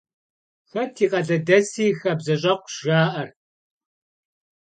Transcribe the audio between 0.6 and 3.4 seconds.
«Хэт и къалэдэси хабзэщӏэкъущ» жаӏэр.